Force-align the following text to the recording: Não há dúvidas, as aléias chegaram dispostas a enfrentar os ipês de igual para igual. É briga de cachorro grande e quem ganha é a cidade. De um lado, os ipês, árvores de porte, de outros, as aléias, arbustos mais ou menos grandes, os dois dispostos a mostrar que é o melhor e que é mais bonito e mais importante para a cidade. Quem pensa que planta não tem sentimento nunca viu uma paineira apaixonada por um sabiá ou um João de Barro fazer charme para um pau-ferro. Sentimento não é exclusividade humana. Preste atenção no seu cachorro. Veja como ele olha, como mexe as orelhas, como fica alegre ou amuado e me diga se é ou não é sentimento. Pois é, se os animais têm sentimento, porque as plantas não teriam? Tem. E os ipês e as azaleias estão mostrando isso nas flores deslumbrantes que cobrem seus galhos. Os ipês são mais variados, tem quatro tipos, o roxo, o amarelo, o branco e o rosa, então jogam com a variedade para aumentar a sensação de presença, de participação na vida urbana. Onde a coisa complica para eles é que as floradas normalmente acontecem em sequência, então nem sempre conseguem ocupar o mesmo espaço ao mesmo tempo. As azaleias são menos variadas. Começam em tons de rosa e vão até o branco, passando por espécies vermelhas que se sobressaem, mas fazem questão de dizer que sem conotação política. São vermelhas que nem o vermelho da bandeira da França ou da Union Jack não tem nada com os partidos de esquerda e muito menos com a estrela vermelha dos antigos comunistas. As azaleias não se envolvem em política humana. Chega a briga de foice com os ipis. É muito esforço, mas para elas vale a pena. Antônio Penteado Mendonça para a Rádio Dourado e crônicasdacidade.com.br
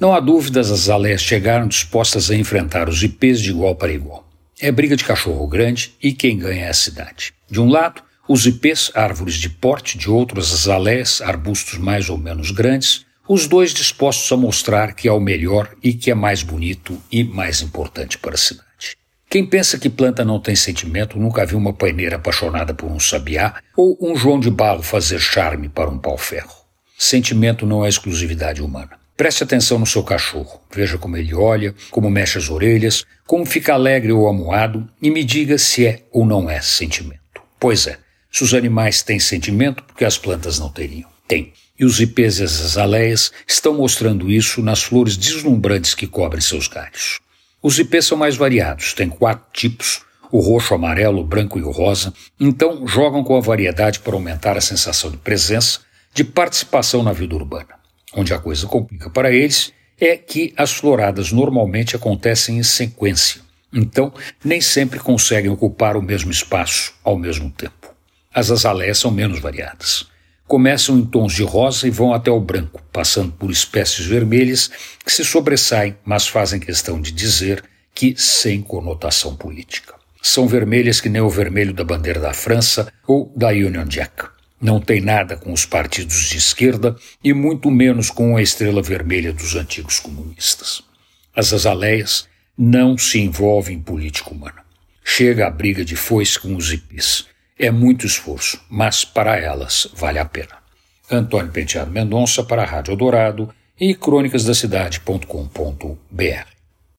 Não 0.00 0.12
há 0.12 0.18
dúvidas, 0.18 0.72
as 0.72 0.88
aléias 0.88 1.22
chegaram 1.22 1.68
dispostas 1.68 2.28
a 2.28 2.34
enfrentar 2.34 2.88
os 2.88 3.00
ipês 3.04 3.40
de 3.40 3.50
igual 3.50 3.76
para 3.76 3.92
igual. 3.92 4.28
É 4.60 4.72
briga 4.72 4.96
de 4.96 5.04
cachorro 5.04 5.46
grande 5.46 5.94
e 6.02 6.12
quem 6.12 6.36
ganha 6.36 6.64
é 6.64 6.68
a 6.68 6.74
cidade. 6.74 7.32
De 7.48 7.60
um 7.60 7.68
lado, 7.68 8.02
os 8.28 8.44
ipês, 8.44 8.90
árvores 8.92 9.36
de 9.36 9.48
porte, 9.48 9.96
de 9.96 10.10
outros, 10.10 10.52
as 10.52 10.66
aléias, 10.66 11.22
arbustos 11.22 11.78
mais 11.78 12.10
ou 12.10 12.18
menos 12.18 12.50
grandes, 12.50 13.06
os 13.28 13.46
dois 13.46 13.72
dispostos 13.72 14.30
a 14.32 14.36
mostrar 14.36 14.94
que 14.94 15.06
é 15.06 15.12
o 15.12 15.20
melhor 15.20 15.70
e 15.80 15.94
que 15.94 16.10
é 16.10 16.14
mais 16.14 16.42
bonito 16.42 17.00
e 17.10 17.22
mais 17.22 17.62
importante 17.62 18.18
para 18.18 18.34
a 18.34 18.38
cidade. 18.38 18.96
Quem 19.30 19.46
pensa 19.46 19.78
que 19.78 19.88
planta 19.88 20.24
não 20.24 20.40
tem 20.40 20.56
sentimento 20.56 21.20
nunca 21.20 21.46
viu 21.46 21.56
uma 21.56 21.72
paineira 21.72 22.16
apaixonada 22.16 22.74
por 22.74 22.90
um 22.90 22.98
sabiá 22.98 23.54
ou 23.76 23.96
um 24.00 24.16
João 24.16 24.40
de 24.40 24.50
Barro 24.50 24.82
fazer 24.82 25.20
charme 25.20 25.68
para 25.68 25.88
um 25.88 25.98
pau-ferro. 25.98 26.52
Sentimento 26.98 27.64
não 27.64 27.84
é 27.84 27.88
exclusividade 27.88 28.60
humana. 28.60 29.03
Preste 29.16 29.44
atenção 29.44 29.78
no 29.78 29.86
seu 29.86 30.02
cachorro. 30.02 30.60
Veja 30.74 30.98
como 30.98 31.16
ele 31.16 31.32
olha, 31.34 31.72
como 31.90 32.10
mexe 32.10 32.36
as 32.36 32.48
orelhas, 32.50 33.04
como 33.26 33.46
fica 33.46 33.72
alegre 33.72 34.10
ou 34.10 34.28
amuado 34.28 34.88
e 35.00 35.08
me 35.08 35.22
diga 35.22 35.56
se 35.56 35.86
é 35.86 36.02
ou 36.10 36.26
não 36.26 36.50
é 36.50 36.60
sentimento. 36.60 37.20
Pois 37.60 37.86
é, 37.86 37.98
se 38.30 38.42
os 38.42 38.52
animais 38.52 39.02
têm 39.02 39.20
sentimento, 39.20 39.84
porque 39.84 40.04
as 40.04 40.18
plantas 40.18 40.58
não 40.58 40.68
teriam? 40.68 41.08
Tem. 41.28 41.52
E 41.78 41.84
os 41.84 42.00
ipês 42.00 42.40
e 42.40 42.42
as 42.42 42.60
azaleias 42.60 43.30
estão 43.46 43.74
mostrando 43.74 44.28
isso 44.28 44.60
nas 44.60 44.82
flores 44.82 45.16
deslumbrantes 45.16 45.94
que 45.94 46.08
cobrem 46.08 46.40
seus 46.40 46.66
galhos. 46.66 47.20
Os 47.62 47.78
ipês 47.78 48.06
são 48.06 48.18
mais 48.18 48.36
variados, 48.36 48.92
tem 48.92 49.08
quatro 49.08 49.46
tipos, 49.52 50.02
o 50.30 50.40
roxo, 50.40 50.74
o 50.74 50.76
amarelo, 50.76 51.20
o 51.20 51.24
branco 51.24 51.58
e 51.58 51.62
o 51.62 51.70
rosa, 51.70 52.12
então 52.38 52.86
jogam 52.86 53.22
com 53.22 53.36
a 53.36 53.40
variedade 53.40 54.00
para 54.00 54.14
aumentar 54.14 54.56
a 54.56 54.60
sensação 54.60 55.10
de 55.10 55.16
presença, 55.16 55.80
de 56.12 56.24
participação 56.24 57.02
na 57.02 57.12
vida 57.12 57.34
urbana. 57.36 57.83
Onde 58.16 58.32
a 58.32 58.38
coisa 58.38 58.66
complica 58.66 59.10
para 59.10 59.32
eles 59.32 59.72
é 60.00 60.16
que 60.16 60.52
as 60.56 60.72
floradas 60.72 61.32
normalmente 61.32 61.96
acontecem 61.96 62.58
em 62.58 62.62
sequência, 62.62 63.40
então 63.72 64.12
nem 64.44 64.60
sempre 64.60 64.98
conseguem 64.98 65.50
ocupar 65.50 65.96
o 65.96 66.02
mesmo 66.02 66.30
espaço 66.30 66.94
ao 67.02 67.16
mesmo 67.16 67.50
tempo. 67.50 67.94
As 68.32 68.50
azaleias 68.50 68.98
são 68.98 69.10
menos 69.10 69.40
variadas. 69.40 70.06
Começam 70.46 70.98
em 70.98 71.04
tons 71.04 71.32
de 71.32 71.42
rosa 71.42 71.86
e 71.86 71.90
vão 71.90 72.12
até 72.12 72.30
o 72.30 72.40
branco, 72.40 72.82
passando 72.92 73.32
por 73.32 73.50
espécies 73.50 74.04
vermelhas 74.04 74.70
que 75.04 75.12
se 75.12 75.24
sobressaem, 75.24 75.96
mas 76.04 76.26
fazem 76.26 76.60
questão 76.60 77.00
de 77.00 77.12
dizer 77.12 77.64
que 77.94 78.14
sem 78.16 78.60
conotação 78.60 79.34
política. 79.34 79.94
São 80.20 80.46
vermelhas 80.46 81.00
que 81.00 81.08
nem 81.08 81.22
o 81.22 81.30
vermelho 81.30 81.72
da 81.72 81.84
bandeira 81.84 82.20
da 82.20 82.34
França 82.34 82.92
ou 83.06 83.32
da 83.36 83.48
Union 83.48 83.86
Jack 83.86 84.33
não 84.60 84.80
tem 84.80 85.00
nada 85.00 85.36
com 85.36 85.52
os 85.52 85.66
partidos 85.66 86.28
de 86.28 86.38
esquerda 86.38 86.96
e 87.22 87.32
muito 87.32 87.70
menos 87.70 88.10
com 88.10 88.36
a 88.36 88.42
estrela 88.42 88.82
vermelha 88.82 89.32
dos 89.32 89.54
antigos 89.54 90.00
comunistas. 90.00 90.82
As 91.34 91.52
azaleias 91.52 92.28
não 92.56 92.96
se 92.96 93.20
envolvem 93.20 93.76
em 93.76 93.82
política 93.82 94.30
humana. 94.30 94.64
Chega 95.04 95.46
a 95.46 95.50
briga 95.50 95.84
de 95.84 95.96
foice 95.96 96.38
com 96.38 96.56
os 96.56 96.72
ipis. 96.72 97.26
É 97.58 97.70
muito 97.70 98.06
esforço, 98.06 98.58
mas 98.70 99.04
para 99.04 99.36
elas 99.36 99.86
vale 99.94 100.18
a 100.18 100.24
pena. 100.24 100.64
Antônio 101.10 101.52
Penteado 101.52 101.90
Mendonça 101.90 102.42
para 102.42 102.62
a 102.62 102.66
Rádio 102.66 102.96
Dourado 102.96 103.54
e 103.78 103.94
crônicasdacidade.com.br 103.94 106.53